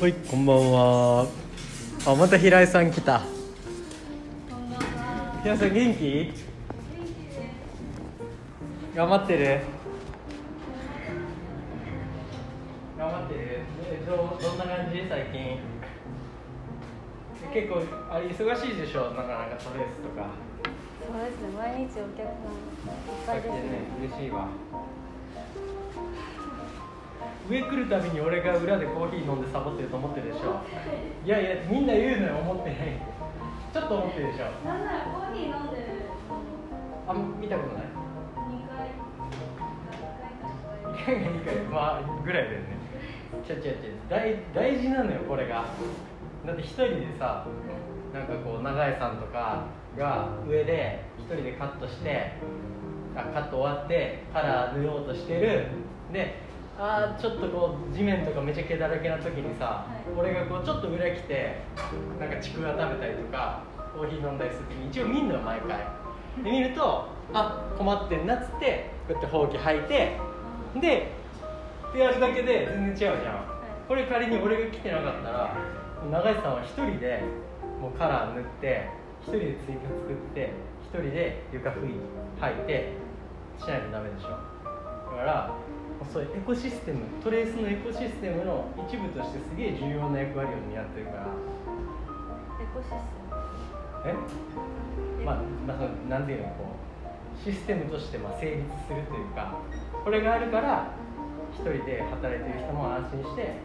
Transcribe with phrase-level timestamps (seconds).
[0.00, 1.26] はい、こんばんは。
[2.06, 3.22] あ、また平井さん来た。
[5.42, 6.32] 平井さん元気？
[8.94, 9.60] 頑張ってる。
[12.96, 13.40] 頑張ってる。
[13.90, 15.02] えどうどんな感じ？
[15.08, 15.58] 最近？
[17.52, 19.10] 結構あれ忙しいでしょ？
[19.10, 20.30] なかなかトレースとか。
[21.02, 22.22] そうですね毎日お客
[23.26, 23.66] さんいっぱいですねね
[24.06, 24.46] 嬉しいわ。
[27.48, 30.60] 上来るたびに俺が裏でコーヒー飲んでサボってると思ってるでしょ。
[31.24, 32.76] いやいやみんな言うのよ思ってない
[33.72, 34.66] ちょっと思ってるでしょ。
[34.66, 35.84] なんならコーヒー飲んでる。
[37.06, 37.84] あ見たことない。
[37.84, 38.88] 2回。
[40.92, 41.56] 1回か2回。
[41.72, 42.78] まあぐらいだよね。
[43.48, 43.74] 違う違う違う
[44.08, 45.64] 大大事なのよこれが。
[46.46, 47.46] だって一人でさ
[48.12, 49.64] なんかこう永井さんとか
[49.96, 52.32] が上で一人でカットして
[53.16, 55.66] あカット終わってカラー塗ろうとしてる。
[56.12, 56.47] で
[56.78, 60.18] あーちょっとこう地面とかめちゃ毛だらけな時にさ、はい。
[60.18, 61.60] 俺がこうちょっと裏来て
[62.20, 65.78] なんかちくわ食べたりとかコーヒー飲んだりする時に一応見んのよ毎回。
[66.44, 70.16] で見るとあ困ってんなっつってこうやってほうき履いて
[70.80, 71.10] で
[71.92, 73.44] 手足だけで全然違うじゃん、
[73.88, 75.56] これ仮に俺が来てなかったら
[76.10, 77.22] 永井さんは一人で
[77.80, 78.88] もうカラー塗って
[79.22, 80.52] 一人で追加作って
[80.84, 81.94] 一人で床拭い
[82.40, 82.92] 履いて
[83.58, 84.28] しないとダメでしょ。
[84.28, 84.36] だ
[85.18, 85.50] から
[86.12, 91.26] そうエコシステムトレースのエコシステムの一部としてすげえ重要な役割を担ってるから。
[91.26, 92.92] エコシス
[94.06, 94.14] え？
[95.24, 96.70] まあ、まあ、なんていうのこ
[97.04, 99.58] うシステムとしてまあ成立するというか
[100.04, 100.92] これがあるから
[101.52, 103.56] 一人で働いてる人も安心して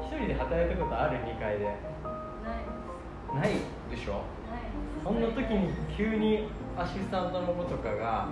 [0.00, 1.64] 一人で働いたことある2階で。
[1.64, 1.70] テ
[3.32, 3.56] ムないない
[3.90, 4.12] でしょ？
[4.12, 4.22] ない
[5.02, 8.28] そんな時に急にアシスタントの子とかが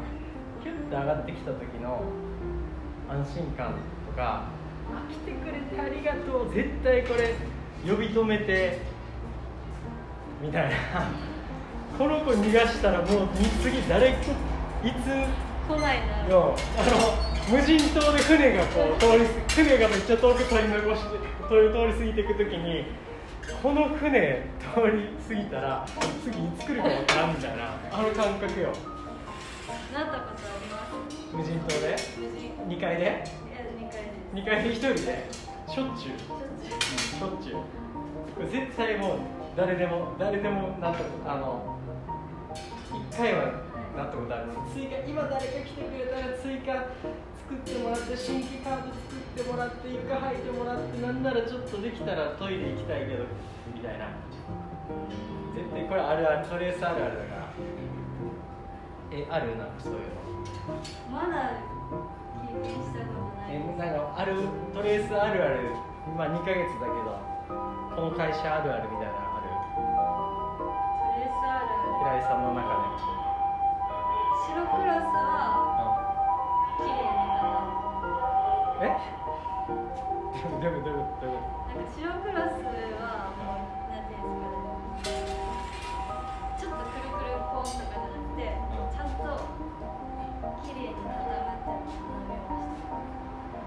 [0.66, 2.02] ヒュッて上がってきた時の
[3.08, 3.74] 安心感
[4.10, 4.42] とか
[4.90, 6.52] あ来てくれてありがとう。
[6.52, 7.34] 絶対これ
[7.88, 8.80] 呼び止めて
[10.42, 10.76] みたいな。
[11.96, 13.06] この子逃がしたらもう
[13.62, 14.26] 次誰いつ？
[15.68, 15.98] 来ない
[16.28, 16.28] な。
[16.28, 16.82] よあ
[17.52, 21.18] の無人島で船がこう通り船がめっちゃ遠く取り残して
[21.48, 22.84] 通り通り過ぎていく時に
[23.62, 24.42] この船
[24.74, 25.86] 通り過ぎたら
[26.24, 28.72] 次いつ来るか分からんみたいなあの感覚よ
[29.94, 31.14] なったことあります？
[31.32, 31.96] 無人島で？
[32.18, 33.04] 無事い2階で？
[33.04, 34.34] や2回です。
[34.34, 35.28] 2階で1人で？
[35.66, 36.18] しょっちゅう。
[36.18, 37.54] しょっちゅう。
[38.34, 39.18] これ絶対もう
[39.56, 41.78] 誰でも誰でもなったことあの
[43.12, 43.64] 1回は
[43.96, 46.84] なったことある追加今誰か来てくれたら追加
[47.48, 53.24] 作ってもらって新規カード作ってもらって床履いてもらってなんならちょっとできたらトイレ行きたいけど
[53.72, 54.12] みたいな。
[55.56, 57.45] 絶対これあるあるトレースあるあるだから
[59.12, 59.56] えある？
[59.56, 60.16] なんかそういうの。
[61.10, 61.50] まだ
[62.46, 63.54] 経験したことない。
[63.56, 64.34] えなんかある
[64.74, 65.70] トレースあるある。
[66.16, 67.18] まあ2ヶ月だけど
[67.96, 69.48] この会社あるあるみたいなのある？
[69.76, 71.66] トレースある
[71.98, 72.86] 平井さんの中で
[74.46, 75.20] 白クロスは
[76.78, 77.02] 綺麗
[78.86, 78.94] にえ？
[80.62, 81.26] どういうこと？
[81.26, 81.34] どう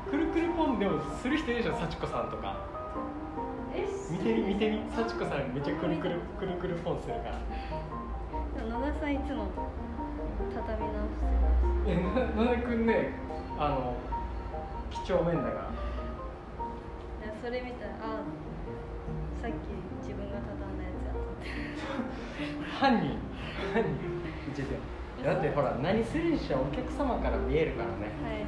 [0.09, 2.57] くるくるポンでもする人いるでしょ幸子さんとか。
[4.09, 4.81] 見てみ見てみ。
[4.95, 7.39] 幸子さんめっちゃくるくるくるくるポンするから。
[8.65, 9.47] 野田さんいつも
[10.53, 11.27] 畳み直して
[11.87, 11.95] え
[12.35, 13.13] な野田くんね
[13.57, 13.95] あの
[14.91, 15.69] 几帳面だから。
[17.41, 18.23] それ見たらあ
[19.41, 19.53] さっき
[20.01, 21.47] 自分が畳んだやつやと思って。
[22.79, 23.17] 犯 人
[23.73, 24.53] 犯人。
[24.55, 28.11] ちょっとだってほら何するにしろお客様から見えるからね。
[28.23, 28.45] はい。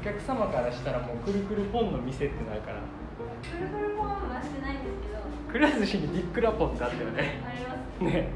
[0.00, 2.78] お客様からしたらもうくるくるポンの店ってなるから。
[2.78, 5.18] くるくるポンはしてないんですけど。
[5.52, 7.42] くら寿司にビックラポンってあったよね。
[7.44, 8.04] あります。
[8.04, 8.28] ね。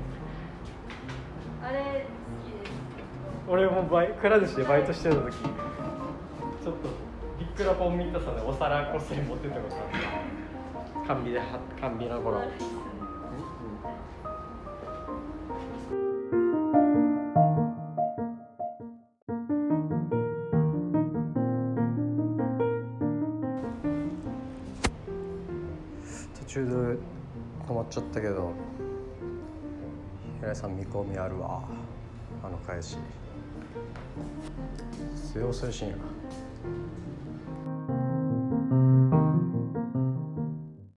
[1.63, 2.73] あれ好きです。
[3.49, 6.89] 俺もバイくら寿司でバイトしてた時ちょっと
[7.39, 9.83] ビックラポンミートさんでお皿こっそり持ってったことあっ
[11.07, 11.45] た甘美では
[11.81, 12.41] 甘美な頃
[26.53, 26.99] 中で
[27.67, 28.53] 困っちゃったけど
[30.39, 31.63] 平井さん見込みあるわ。
[32.45, 32.99] あの返し。
[35.33, 35.95] 強そうしんや。